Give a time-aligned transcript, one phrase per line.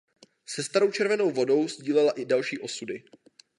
[0.45, 3.03] Se Starou Červenou Vodou sdílela i další osudy.